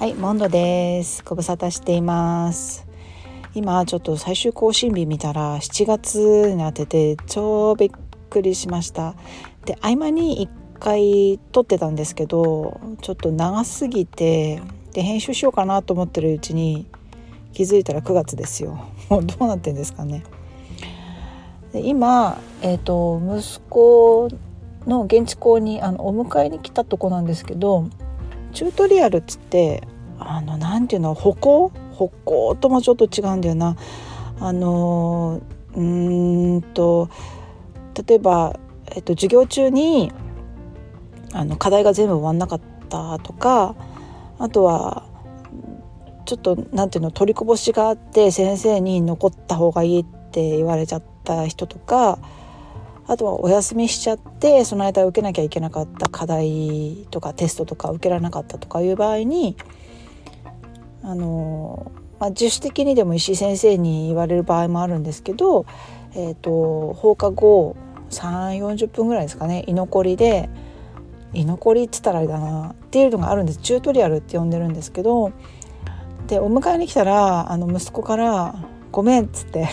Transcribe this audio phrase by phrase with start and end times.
[0.00, 1.22] はいモンドです。
[1.26, 2.86] ご無沙汰しています。
[3.52, 7.90] 今ちょっと最終更新日見たら7月になってて超びっ
[8.30, 9.14] くりしました。
[9.66, 14.62] で合間に1回撮ってたんですけどちょっと長すぎて
[14.94, 16.86] で編集しようかなと思ってるうちに
[17.52, 18.82] 気づいたら9月ですよ。
[19.10, 20.22] もうどうなってんですかね。
[21.74, 24.30] で今、えーと、息子
[24.86, 27.90] の現地校にあのお迎えに来たとこなんですけど
[28.52, 29.86] チュートリアルっつって
[30.20, 31.72] あのなんていうの歩行？
[31.92, 33.76] 歩行ともちょっと違うんだよな。
[34.38, 35.40] あの
[35.74, 37.08] うんと
[38.06, 38.58] 例えば、
[38.94, 40.12] えっと、授業中に
[41.32, 43.74] あの課題が全部終わんなかったとか
[44.38, 45.06] あとは
[46.24, 52.18] ちょっとなんていうの取りこぼしがあって先生に残った方がいいって言われちゃった人とか
[53.06, 59.56] あとはお休みしちゃってその間受けなきゃいけなかった課題とかテストとか受けられなかったとかいう場合に
[61.02, 65.66] あの、まあ、自主的にでも石井先生に言われる場合もあるんですけど、
[66.14, 67.76] えーと、放課後
[68.10, 70.50] 3 4 0分ぐらいですかね居残りで
[71.32, 73.60] 居残りっつったらあれだなっていうのがあるんです。
[73.60, 75.32] チュートリアルって呼んでるんですけど
[76.26, 78.54] でお迎えに来たらあの息子から
[78.90, 79.68] 「ごめん」っつって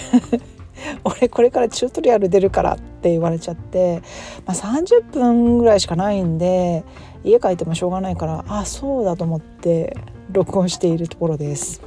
[1.04, 4.02] 俺これからチュートリアル出るからって言われちゃって、
[4.46, 6.84] まあ、30分ぐらいしかないんで
[7.24, 9.98] 家帰ってもしょうがないからあそうだと思って
[10.32, 11.82] 録音しているところです。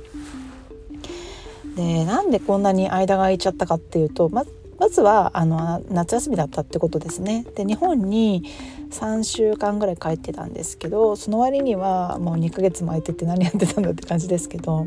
[1.77, 4.45] でなんでこんなに間が空いちゃったかっていうとま
[4.79, 7.45] まずはあの夏休みだったってことですね。
[7.55, 8.45] で日本に
[8.91, 14.87] 3週間ぐらい帰ってたんですけどその割にはもう2ヶ月も空いてて何やってたんだって感じですけど、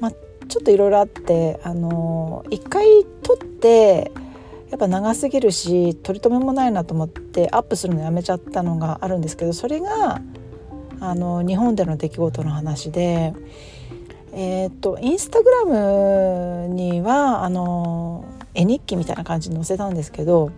[0.00, 2.86] ま、ちょっといろいろあってあの1回
[3.22, 4.12] 撮って
[4.70, 10.22] やっぱ長すぎるし取り留めもないなと思ってアップするのやめちゃったのがあるんですけどそれが
[11.02, 13.34] あの日本での出来事の話で。
[14.34, 18.24] えーと、インスタグラムにはあの
[18.54, 20.50] 絵日記みたいな感じに載せたんですけど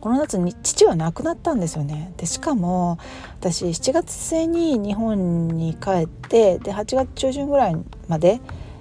[0.00, 2.98] この夏に父は亡くなったんですよねでしかも
[3.38, 7.76] 私7月末に日本に帰ってで8月中旬ぐらい
[8.08, 8.40] まで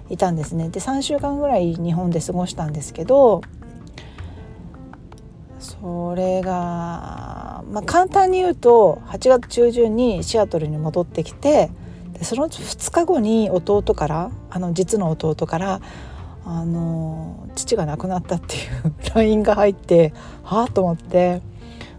[0.09, 3.41] いたんですねで3週間ぐらい日本で過ごしたんですけど
[5.81, 11.69] それが、まあ、簡単に言うと8月中旬にシアトルに戻ってきて
[12.13, 15.81] でその2日後に弟からあの実の弟から
[16.45, 20.13] あの父が亡くなったっていう LINE が入って
[20.43, 21.41] はあと思って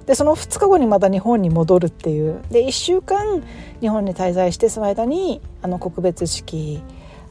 [0.06, 3.42] でその2日後にまた日本に戻るっていうで1週間
[3.80, 6.82] 日本に滞在してその間にあの告別式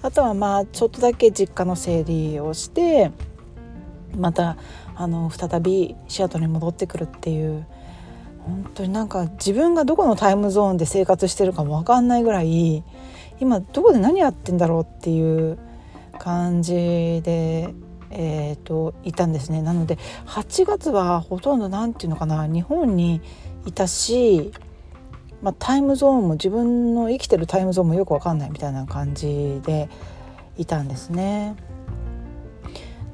[0.02, 3.12] あとはまあちょっとだけ実家の整理をして
[4.16, 4.58] また
[5.00, 7.66] あの再びシアトルに戻ってくるっていう
[8.40, 12.84] 本当になんか自分がどこのタイムゾーンで生活してるかも分かんないぐらい
[13.40, 15.58] 今どこで何やってんだろうっていう
[16.20, 16.74] 感じ
[17.24, 17.74] で、
[18.12, 23.22] えーと、いたんですねなので8月はほとんど何て言うのかな日本に
[23.66, 24.52] いたし、
[25.42, 29.90] まあ、タイムゾーンも自分の生きてるタイムゾーンもよく分かんないみたいな感じで
[30.58, 31.56] いたんですね。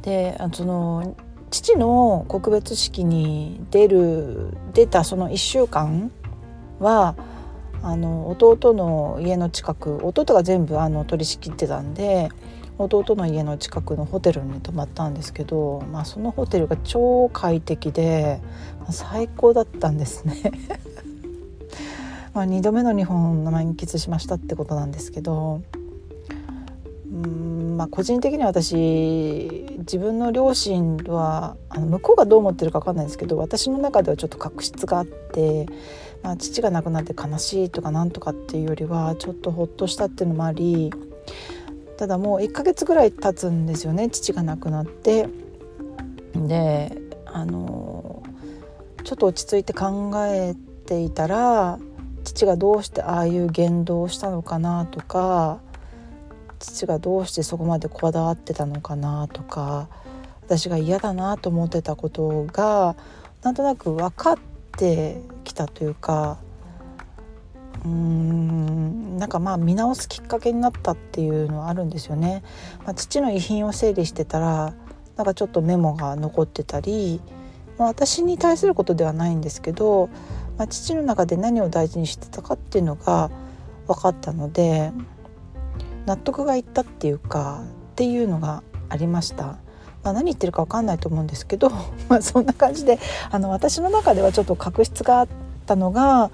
[0.02, 1.16] でその
[1.56, 6.12] 父の告別式に出る出たその1週間
[6.80, 7.16] は
[7.82, 12.28] あの弟の家の近く弟が全部あの取り仕切ってたんで
[12.78, 18.42] 弟の家の近くのホテルに泊まったんですけど、まあ、そのホテルが超快適で
[18.90, 20.52] 最高だったんですね。
[22.36, 25.62] ま2度目の日本の満喫しましたってことなんですけど
[27.10, 35.68] うんまあ個人的には私自分の両親はあの向こうがどう思ってるか分かんないですけど私の中ではちょっと確執があって、
[36.24, 40.92] まあ、父が亡くなって悲しいとかなんとかっていうよりはちょっとほっとしたっていうのもあり
[41.98, 45.28] ただもう1ヶ月ぐらい経つんですよね父が亡くなって。
[46.36, 46.92] で
[47.26, 48.24] あの
[49.04, 50.56] ちょっと落ち着いて考え
[50.86, 51.80] ていたら
[52.24, 55.62] 父がどうしてああいう言動をしたのかなとか
[56.66, 59.88] 父がどうしてそこまでこだわってたのかなとか
[60.42, 62.96] 私が嫌だなと思ってたことが
[63.44, 64.38] なんとなく分かっ
[64.78, 66.40] てきたというか
[67.84, 72.44] うーんなんかまあ見直すきっかけになったっていうのはあるんですよね。
[72.84, 74.74] まあ、父の遺品を整理してたら
[75.16, 77.22] なんかちょっとメモが残ってたり、
[77.78, 80.10] まあ、私に対することではないんですけど、
[80.58, 83.30] まあ、父の中で何を大事にしてたかっていうのが
[83.88, 84.92] 分かったので
[86.06, 89.58] 納得がいったっていうかっていうのがありました。
[90.04, 91.72] まあ、何言ってるか分かんないと思うんですけど、
[92.10, 93.00] まあ、そんな感じで
[93.32, 95.28] あの私の中ではちょっと確執があっ
[95.66, 96.30] たのが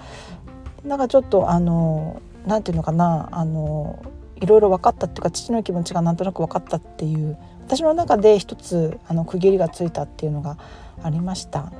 [0.84, 4.02] なんかちょっとあの何て言うのかなあの
[4.36, 10.58] いろいろ分かったっていうか父の気持ちがなんとなく分かったっていう私の中で一つあの区切りがついたっていうのが
[11.02, 11.72] ありました。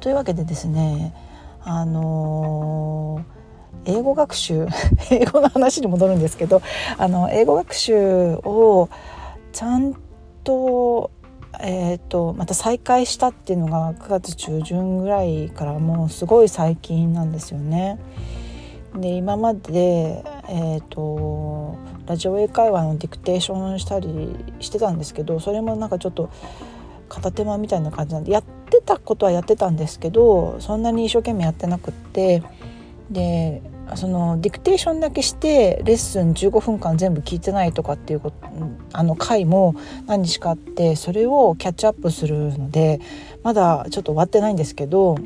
[0.00, 1.12] というわけでですね
[1.64, 3.24] あの
[3.84, 4.66] 英語学習？
[5.10, 6.62] 英語の話に戻るんですけど
[6.96, 8.88] あの英語学習を
[9.52, 9.94] ちゃん
[10.44, 11.10] と,、
[11.60, 17.98] えーと、また再開したっていうのが9月中旬ぐらいからもうすごい最近なんですよね。
[18.96, 21.76] で今まで、えーと、
[22.06, 26.30] ラジオ英会話のディクテーションしたりしてたんですけどそれもなんかちょっと
[27.10, 32.42] 片手間みたいな感じなんでやってたことはやってたんですけどそんなに一生懸命やってなくって
[33.10, 33.62] で
[33.96, 38.36] そのディクテーションだけしてレッスン15分間全部聞いてないとかっていうこと
[38.92, 39.74] あの回も
[40.06, 43.00] 何日かあってそれをキャッチアップするので
[43.42, 45.16] まだちょっと終わってないんですけど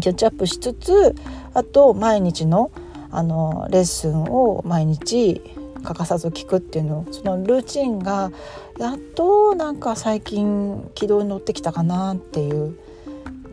[0.00, 1.14] キャッチアップしつつ
[1.54, 2.70] あと毎日の
[3.10, 5.42] あのレッスンを毎日
[5.82, 8.32] 欠かさず聞くっていうのそのルーチンが
[8.78, 12.78] やっとなんか最近軌道に乗ってきたかなっていう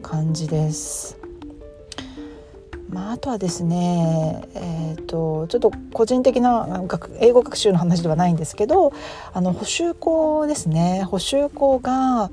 [0.02, 1.19] 感じです。
[2.90, 6.84] まあ、あとはですね、えーと、ちょっと個人的な
[7.20, 8.94] 英語学習の話ではないんですけど
[9.32, 12.32] あの補習校ですね補習校が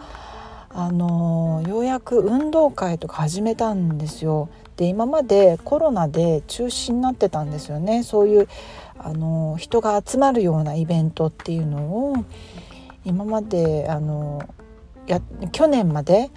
[0.71, 4.49] あのようやく運動会とか始めたんですよ。
[4.77, 8.49] で今までコロナで中止になってたんですよねそういう
[8.99, 12.17] あの人が集まるようなイベントっていうのを
[13.05, 14.43] 今まであの
[15.07, 15.23] や
[15.53, 16.31] 去年まで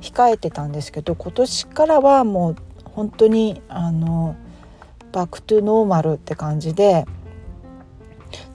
[0.00, 2.56] 控えてたんですけど今年からはもう
[2.98, 4.34] 本当にあの
[5.12, 7.06] バックトゥノーマルって感じで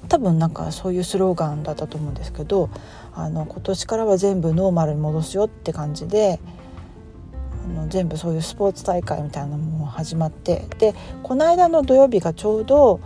[0.10, 2.70] 多分なんかそういうスローガンだったと思うんですけど
[3.14, 6.42] あの今年からは全部ノーマルに戻すよって感じで
[7.64, 10.94] あの全部そういうスポーツ大会みたいなのも始まってで
[11.24, 13.00] この間の土曜日がちょうど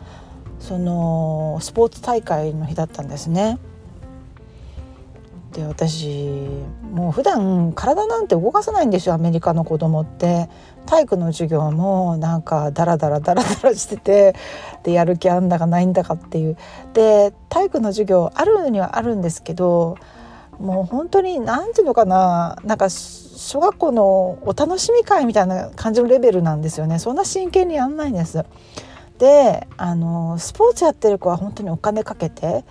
[0.60, 3.60] そのスポーツ大会の日だったんですね。
[5.58, 6.38] で私
[6.92, 10.50] もう普段体なんて動かさないんですよアメリカの子供って。
[10.86, 14.36] 体育の授業もなんかダラダラダラダラしてて
[14.84, 16.58] でやる気あんだかないんだかっていう。
[16.94, 19.98] で体育の授業あるにはあるんですけど
[20.60, 27.00] もう本当に何ていうのかななんか小学校のお楽しみ会みたいな感じのレベルなんですよね。
[27.00, 28.46] そんな真剣にやんないんです。
[29.20, 32.64] であのスポーツやってる子は本当にお金かけて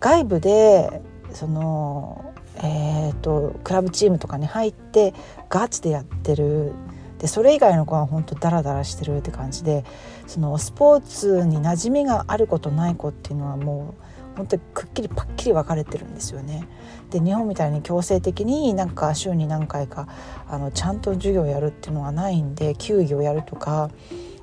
[0.00, 1.02] 外部で
[1.34, 5.14] そのえーと、クラブチームとかに入って
[5.48, 6.72] ガチでやってる
[7.18, 9.84] でそれ以外の子は本当ダラダラしてるって感じで
[10.26, 13.94] そのスポーツに馴染みがある子とない子っていうのはも
[14.34, 16.66] う本当にくっきりパッキリ分かれてるんですよね。
[17.10, 20.08] で日本みたいに強制的になんか週に何回か
[20.48, 23.90] あのちゃんと授業やるっていうのはないんで球技をやるとか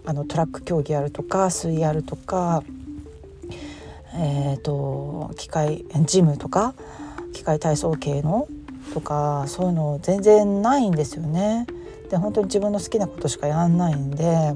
[0.05, 2.63] あのトラック競技やるとか水泳やるとか、
[4.13, 6.73] えーと、機械ジムとか
[7.33, 8.47] 機械体操系の
[8.93, 11.67] とかそういうの全然ないんですよね。
[12.09, 14.53] で本当に自分の好きなことしかやんないんで。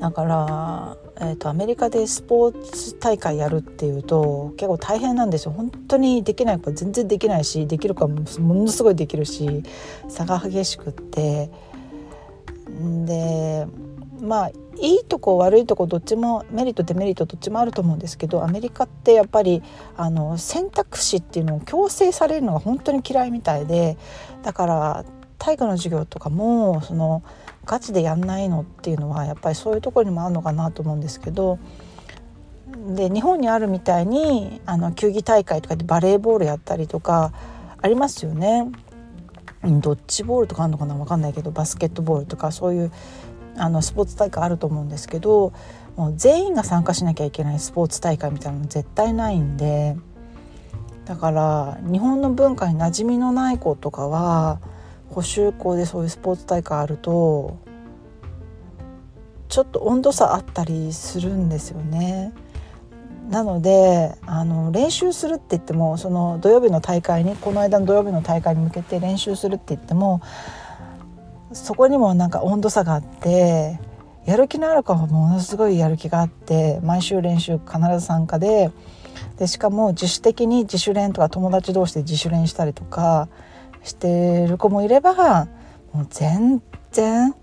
[0.00, 5.52] だから、えーと、アメリカでスポーツ大会やるっていうと結構大変なんですよ。
[5.52, 9.62] 本当にできない子は全然できないしできる子はものすごいできるし
[10.08, 11.50] 差が激しくって。
[13.06, 13.66] で
[14.24, 14.48] まあ
[14.80, 19.62] いいとこ悪いとこどっちもメリットデメリットどっちもあると思うんですけどアメリカってやっぱり
[19.96, 23.96] あの選択肢っていうのを強制されるのが本当に嫌いみたいで
[24.42, 25.04] だから
[25.38, 27.22] 体育の授業とかもその
[27.64, 31.58] ガチでやんないのっていうのはやっぱりそういうところにもあるのかなと思うんですけど
[32.88, 37.32] で日本にあるみたいにあの球技大会とかでバレーボールやったりとか
[37.80, 38.70] ありますよね。
[39.62, 40.94] ドッジボールとかあるのかな？
[40.94, 42.92] 分かんないけどバスケットボールとかそういう
[43.56, 45.52] あのスポーツ大会あると思うんですけど
[45.96, 49.96] もう全員が参加しなきゃいけないスポーツ大会みたいなの絶対ないんで
[51.04, 54.60] だから日本の文化に馴染みのない子とかは
[55.10, 57.58] 補修校でそういうスポーツ大会あると
[59.48, 62.32] ちょっと温度差あったりするんですよね。
[63.30, 70.20] なのであの練習するって言ってもその土曜日の大会にこの間の土曜日の大会に向けて練習するって言っても
[71.54, 73.78] そこにもなんか温度差があって
[74.26, 78.70] やる気のある子はものすごいやる気があって毎週練習必ず参加で
[79.38, 83.28] でしかも自主的に自主練とか友達同士で自主練したりとか
[83.82, 85.46] してる子もいれば
[85.92, 87.34] もう全然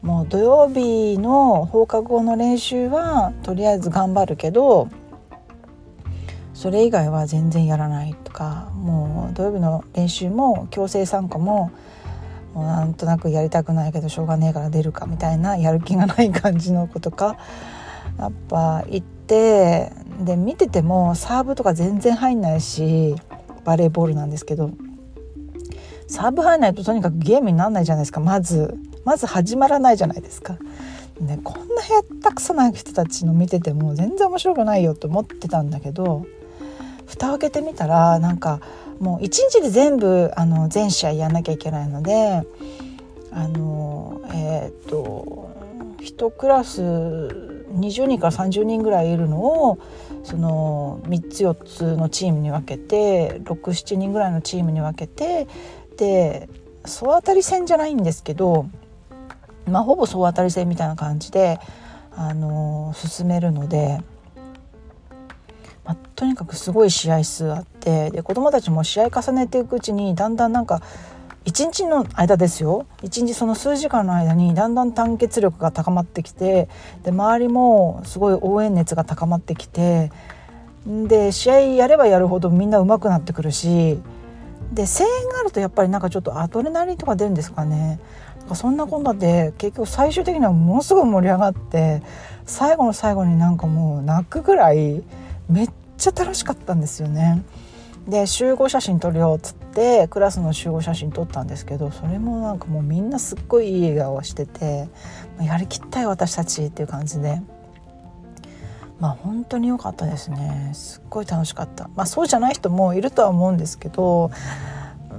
[0.00, 4.88] もう土曜日の放課後の練習はとりあえず頑張るけど
[6.54, 11.70] それ以外は全然やらないとかもう土曜日の練習も強制参加も
[12.62, 17.36] なんとなくやりたくないけどしょうがねえから出るかみたいなやる気がない感じの子とか
[18.18, 23.16] やっぱ行ってで見ててもサーブとか全然入んないし
[23.64, 24.70] バレーボールなんですけど
[26.08, 30.58] サーブ入んないととにかくゲームになんないじゃないですかまずまず始まらないじゃないですか。
[31.20, 36.26] ね、こんな下手くそな人たちの見てても全然面白くないよと思ってたんだけど
[37.06, 38.60] 蓋を開けてみたらなんか
[39.00, 42.46] もう一日で全部あの全試合やんなきゃいけないので
[43.30, 45.50] あのえっ、と
[46.00, 49.38] 1クラス20人から30人ぐらいいるの
[49.68, 49.78] を
[50.24, 55.46] その3つ4つのチームに分けて67人ぐらいのチームに分けて
[55.96, 56.48] で
[56.84, 58.66] 総当たり戦じゃないんですけど、
[59.66, 61.58] まあ、ほぼ総当たり戦みたいな感じで
[62.12, 64.00] あの進めるので。
[65.86, 70.82] まあ、とにかくすごい試合数あってで子どもたちも試合重ねていくうちにだんだんなんか
[71.44, 72.86] 1日の間ですよ。
[73.02, 76.68] 1日その数時間の間にだんだん団結力が高まってきて
[77.04, 80.10] で周りもすごい応援熱が高まってきて
[80.84, 84.00] で試合やればやるほどみんな上手くなってくるし
[84.72, 88.00] で声援があるとやっぱりなんかちょっとアドレナリンとか出るんですかね。
[88.54, 92.02] そんなこんなで結局最終的にはものすごい盛り上がって
[92.44, 95.02] 最後の最後になんかもう泣くぐらい
[95.48, 97.42] めっちゃ楽しかったんですよね。
[98.08, 104.88] で集合写真撮るよっつってクラスの集合写真撮ったんですけどそれもなんかもうみんなすっごいいい笑顔してて
[105.40, 107.40] やりきったよ私たちっていう感じで。
[108.98, 110.70] まあ本当に良かったですね。
[110.72, 111.90] すっごい楽しかった。
[111.96, 114.30] まあそうじゃない人もいるとは思うんですけど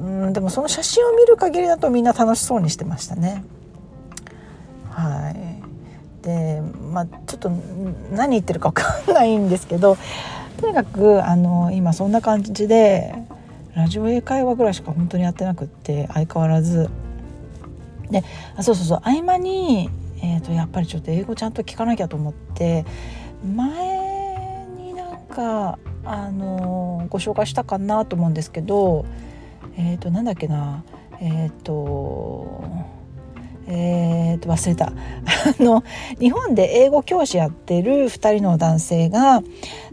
[0.01, 3.43] うんでもその写真を見る限りだとみんな楽しそうにしてましたね。
[4.89, 5.46] はい。
[6.27, 7.49] でまあちょっと
[8.11, 9.97] 何言ってるか分かんないんですけど
[10.57, 13.15] とにかくあの今そんな感じで
[13.73, 16.89] ラジオ英会話ぐらいしか本当にやってなくって相変わらず。
[18.11, 18.23] で
[18.55, 19.89] あそうそうそう合間に、
[20.21, 22.85] えーと、やっぱりちょっと英語ちゃんと聞かなきゃと思って
[23.43, 29.05] 前になんかあのご紹介したかなと思うんですけど
[29.77, 30.83] えっ、ー、となんだっけな
[31.19, 32.96] えっ、ー、と
[33.67, 34.87] えー、と忘れた。
[35.59, 35.83] あの
[36.19, 39.43] 日本で英語教師やってる2人の男性が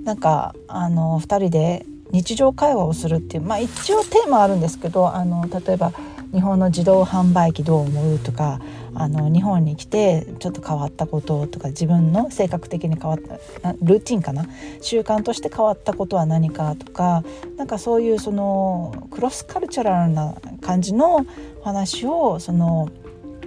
[0.04, 5.92] なんかあの2人で日常会話をするっていうまあ一応テーマあるんですけどあの例えば
[6.32, 8.60] 日本の自動販売機どう思うとか
[8.94, 14.46] あの日本に来てちょっと変わったこととか自分の性格的に変わったルーティンかな？
[14.80, 17.24] 習慣として変わったことは何かとか
[17.56, 21.26] なんかそういうそのクロスカルチャラルな感じの
[21.62, 22.88] 話をその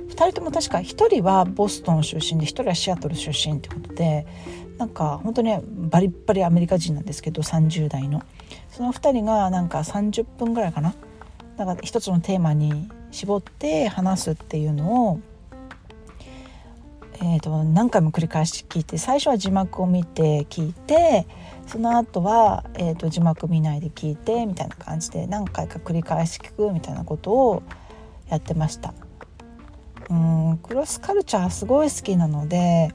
[0.09, 4.25] 2人とも確か1人はボストン出身で1人はシアトル出身ってことで
[4.77, 5.57] なんか本当に
[5.89, 8.23] バリッバリアメリカ人なんですけど30代の
[8.69, 10.93] その2人がなんか30分ぐらいかな
[11.57, 15.19] なんか一つのテーマに絞って話すっていうのを、
[17.15, 21.25] えー、と何回も繰り返し聞いて最初は字幕を見て聞いて
[21.65, 27.63] その後は、えー、と字幕見ないで聞いてみたいな感じで何回か繰り返し聞くみたいなことを
[28.29, 28.93] やってました。
[30.09, 32.93] うんクロスカルチャーすごい好きなので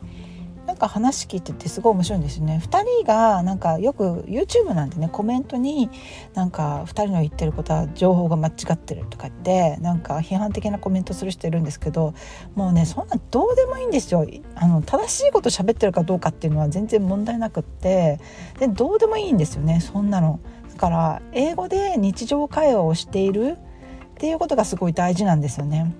[0.67, 5.91] なんか話聞いててすごい面白いんですよね2人がなんかよく YouTube なんでねコメントに
[6.35, 12.15] なんか2人の言ってることは情報が間違ってるとか言ってなんか批判的なコメントする人いるんですけど
[12.55, 18.21] もうねそんなどうでもいいんですよあの正しいこと喋ってるかどうかっていうのは全然問題なくって
[18.61, 20.41] でどうでもいいんですよねそんなの。
[20.73, 25.93] だから英語で日常会話をしているっていうことがすごい大事なんですよね。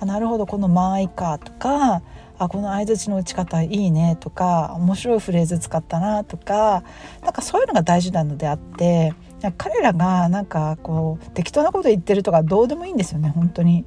[0.00, 2.02] あなるほどこの「間合いか」とか
[2.38, 6.84] あこの相づちの打ち方いいねとか面白いフレーズ使ったなとか
[7.22, 9.14] なんかそういうのが大事なのであって
[9.56, 13.84] 彼らがなんかこう適当なこと言ってるとかどうでもいいんですよね本当に。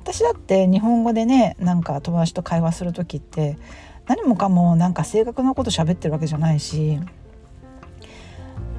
[0.00, 3.58] 私だって日本語でねなんか友達と会話する時って
[4.06, 6.98] 何もかもなんか正確なこと喋ってるわけじゃないし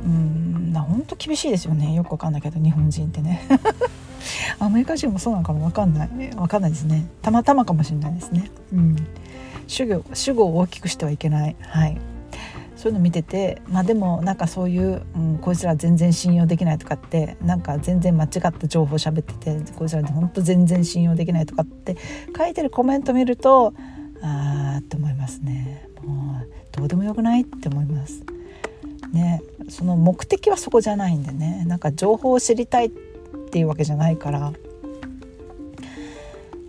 [0.03, 3.47] うん本当厳しいですよねよくわかんないけど日本人ってね
[4.59, 7.09] アメリカ人もそうなのかも分かんない分かんないですね。
[7.21, 8.51] たまたまかもしれないですね。
[8.73, 8.95] うん。
[9.67, 11.55] 主語主語を大きくしてはいけない。
[11.61, 11.97] はい。
[12.75, 21.97] そういうの見ててまあでもなんかそういう、うん、こいつら全然信用できないとかってなんか全然間違った情報喋っててこいつら本当全然信用できないとかって
[22.37, 23.73] 書いてるコメント見ると
[24.21, 25.85] あーって思いますね。
[26.05, 28.23] もうどうでもよくないって思います。
[29.11, 29.41] ね。
[29.67, 31.65] その目的はそこじゃないんでね。
[31.67, 33.08] なんか情報を知りたいって
[33.49, 34.53] っていうわけじゃないから。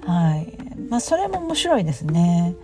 [0.07, 0.57] はい。
[0.89, 2.55] まあそれも面白いですね。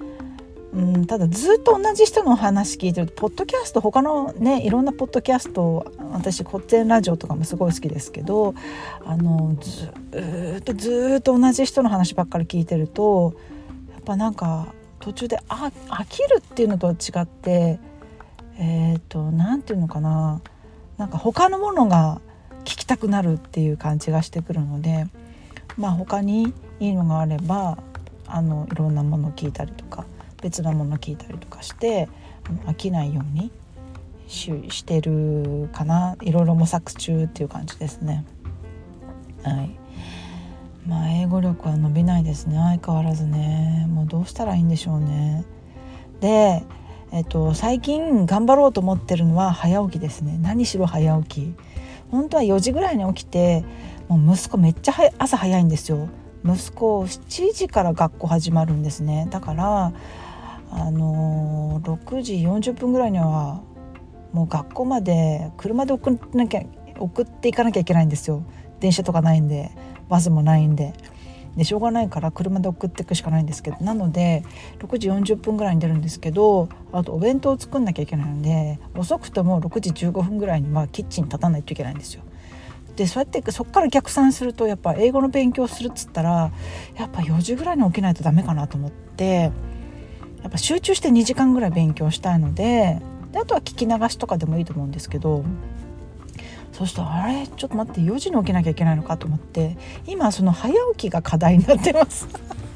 [0.72, 8.54] うん、ただずっと同じ人の話聞いてるとポッドキャスト他のねいろんなポッドキャスト私「こっちラジオ」とかもすごい好きですけど
[9.02, 9.86] あのず
[10.58, 13.34] っとずっと同じ人の話ばっかり聞いてると
[13.94, 14.66] やっぱなんか
[15.00, 17.78] 途中であ飽きるっていうのとは違って
[18.58, 20.42] えっ、ー、と何て言うのかな。
[20.98, 22.20] なんか他のものが
[22.66, 25.06] 聞きたくなるっていう感じがしてくるので
[25.78, 27.78] まあ他にいいのがあれば
[28.26, 30.04] あのいろんなものを聞いたりとか
[30.42, 32.08] 別なものを聞いたりとかして
[32.66, 33.50] 飽きないように
[34.28, 36.16] してるかな。
[36.20, 38.24] いろいろ模索中っていう感じですね。
[39.42, 39.70] はい。
[40.86, 42.56] まあ英語力は伸びないですね。
[42.56, 43.86] 相変わらずね。
[43.88, 45.44] もうどうしたらいいんでしょうね。
[46.20, 46.64] で
[47.12, 50.38] えっと、最近頑張ろうと思ってるのは早起きですね。
[50.42, 51.54] 何しろ早起き。
[52.10, 53.64] 本当は4時ぐらいに起きて
[54.08, 56.08] もう息子めっちゃ朝早いんですよ。
[56.44, 59.26] 息子7時から学校始まるんですね。
[59.30, 59.92] だから
[60.70, 63.62] あのー、6時40分ぐらいには
[64.32, 66.62] もう学校まで車で送なきゃ
[66.98, 68.42] 送っていかなきゃいけないんですよ。
[68.80, 69.70] 電車とかないんで
[70.08, 70.92] バスもないんで。
[71.56, 74.44] でしょうがないから車で送っていくしかないんですけどなので
[74.78, 82.22] 6時40分ぐらいに出るんですけどあとお弁当を作んなきゃいけないので遅くとも6時15分ぐらいにまあキッチン立たないといけないんですよ。
[82.96, 86.50] でそうやってそこから逆算するとやっぱ英語の勉強するっつったら
[86.96, 89.52] やっぱ4時ぐらいに起きないとダメかなと思って
[90.42, 95.44] やっぱ集中して2時間ぐらい勉強したいのでであとは聞き流しとかでもいいと思うんですけど
[96.72, 97.46] そうするとあれ？
[97.46, 102.28] ちょっと待って4時に起きなきゃいけないのかと思って今その早起きが課題になってます。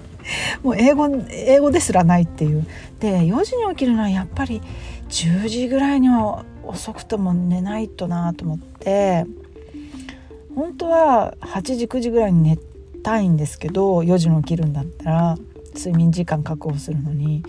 [0.63, 2.67] もう英語英語ですらないっていう。
[3.01, 4.63] で4時に起きるのはやっぱり
[5.09, 9.27] 10時ぐらいには遅くとも寝ないとなと思って
[10.55, 12.59] 本当は8時9時ぐらいに寝
[13.03, 15.39] たいんですけど4時に起きるんだったら
[15.75, 17.43] 睡眠時間確保するのに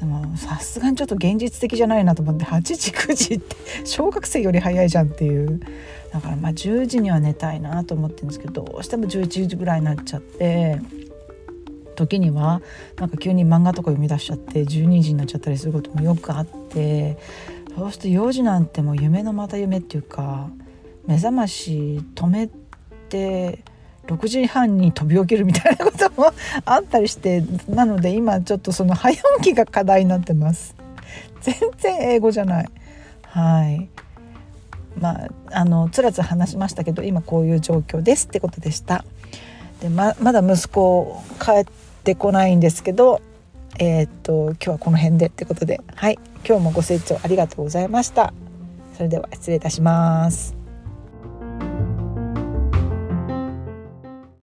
[0.00, 5.60] でもさすがにちょっと現実的じゃないなと思って8時9時って小学生より早いじゃんっていう。
[6.12, 10.80] だからまあ10時には寝たいなと思ってるんですけどどうしても11時ぐらいになっちゃって
[11.96, 12.62] 時には
[12.96, 17.18] なんか急に漫画とか読み出しちゃって12時になっちゃったりすることもよくあって
[17.76, 20.48] そうすると4時なんてもう夢のまた夢っていうか
[21.06, 22.48] 目覚まし止め
[23.08, 23.64] て
[24.06, 26.32] 6時半に飛び起きるみたいなことも
[26.64, 30.74] あったりしてなので今ちょっとその早起きが課題になってます。
[31.40, 32.68] 全然英語じゃない。
[33.22, 33.88] はい。
[34.98, 39.04] まああのつらつら話しましたけど今こういう状況ですってことでした。
[39.80, 41.64] でままだ息子帰っ
[42.04, 43.20] てこないんですけど
[43.78, 45.80] えー、っと今日はこの辺でってことで。
[45.94, 46.18] はい。
[46.46, 48.32] 今日もご清聴ありがとうございました。
[48.94, 50.63] それでは失礼いたします。